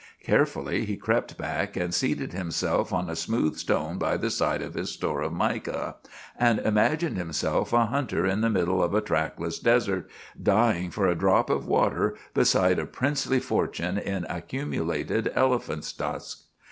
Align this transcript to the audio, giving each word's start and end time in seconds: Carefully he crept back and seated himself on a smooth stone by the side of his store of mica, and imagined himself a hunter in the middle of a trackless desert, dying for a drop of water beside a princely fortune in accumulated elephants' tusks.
Carefully 0.23 0.83
he 0.85 0.97
crept 0.97 1.37
back 1.37 1.75
and 1.77 1.93
seated 1.93 2.33
himself 2.33 2.91
on 2.91 3.07
a 3.07 3.15
smooth 3.15 3.55
stone 3.57 3.99
by 3.99 4.17
the 4.17 4.31
side 4.31 4.63
of 4.63 4.73
his 4.73 4.89
store 4.89 5.21
of 5.21 5.31
mica, 5.31 5.97
and 6.39 6.57
imagined 6.57 7.17
himself 7.19 7.71
a 7.71 7.85
hunter 7.85 8.25
in 8.25 8.41
the 8.41 8.49
middle 8.49 8.81
of 8.81 8.95
a 8.95 9.01
trackless 9.01 9.59
desert, 9.59 10.09
dying 10.41 10.89
for 10.89 11.05
a 11.05 11.13
drop 11.13 11.51
of 11.51 11.67
water 11.67 12.15
beside 12.33 12.79
a 12.79 12.87
princely 12.87 13.39
fortune 13.39 13.99
in 13.99 14.25
accumulated 14.27 15.31
elephants' 15.35 15.93
tusks. 15.93 16.45